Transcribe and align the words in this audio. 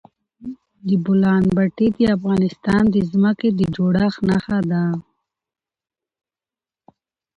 د 0.87 0.89
بولان 1.05 1.43
پټي 1.55 1.87
د 1.97 1.99
افغانستان 2.17 2.83
د 2.93 2.97
ځمکې 3.11 3.49
د 3.59 3.61
جوړښت 3.75 4.19
نښه 4.27 4.59
ده. 4.71 4.83